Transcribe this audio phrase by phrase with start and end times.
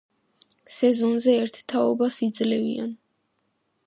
[0.75, 2.89] სეზონზე ერთ თაობას იძლევიან.